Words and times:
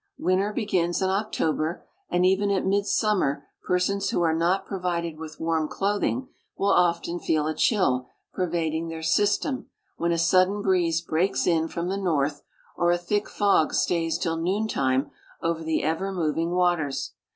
Winter 0.17 0.51
begins 0.51 0.99
in 0.99 1.11
October, 1.11 1.85
and 2.09 2.25
even 2.25 2.49
at 2.49 2.65
midsummer 2.65 3.45
persons 3.67 4.09
who 4.09 4.23
are 4.23 4.33
not 4.33 4.65
provided 4.65 5.19
with 5.19 5.39
warm 5.39 5.67
clothing 5.67 6.27
will 6.57 6.71
often 6.71 7.19
feel 7.19 7.45
a 7.45 7.53
chill 7.53 8.07
pervading 8.33 8.87
their 8.87 9.03
system 9.03 9.67
when 9.97 10.11
a 10.11 10.17
sudden 10.17 10.63
breeze 10.63 11.01
breaks 11.01 11.45
in 11.45 11.67
from 11.67 11.87
the 11.87 11.97
north 11.97 12.41
or 12.75 12.89
a 12.89 12.97
thick 12.97 13.29
fog 13.29 13.75
stays 13.75 14.17
till 14.17 14.37
noontime 14.37 15.11
over 15.43 15.61
the 15.63 15.83
ever 15.83 16.11
moving 16.11 16.49
waters. 16.49 17.11